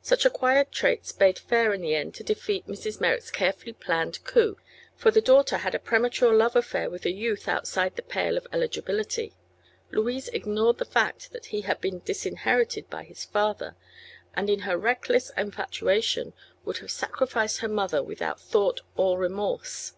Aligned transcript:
Such 0.00 0.24
acquired 0.24 0.72
traits 0.72 1.12
bade 1.12 1.38
fair 1.38 1.74
in 1.74 1.82
the 1.82 1.94
end 1.94 2.14
to 2.14 2.24
defeat 2.24 2.66
Mrs. 2.66 3.02
Merrick's 3.02 3.30
carefully 3.30 3.74
planned 3.74 4.24
coup, 4.24 4.56
for 4.96 5.10
the 5.10 5.20
daughter 5.20 5.58
had 5.58 5.74
a 5.74 5.78
premature 5.78 6.32
love 6.34 6.56
affair 6.56 6.88
with 6.88 7.04
a 7.04 7.12
youth 7.12 7.46
outside 7.46 7.94
the 7.94 8.00
pale 8.00 8.38
of 8.38 8.46
eligibility. 8.50 9.34
Louise 9.90 10.28
ignored 10.28 10.78
the 10.78 10.86
fact 10.86 11.32
that 11.32 11.46
he 11.52 11.60
had 11.68 11.82
been 11.82 12.00
disinherited 12.02 12.88
by 12.88 13.04
his 13.04 13.26
father, 13.26 13.76
and 14.32 14.48
in 14.48 14.60
her 14.60 14.78
reckless 14.78 15.30
infatuation 15.36 16.32
would 16.64 16.78
have 16.78 16.90
sacrificed 16.90 17.58
her 17.58 17.68
mother 17.68 18.02
without 18.02 18.40
thought 18.40 18.80
or 18.96 19.18
remorse. 19.18 19.92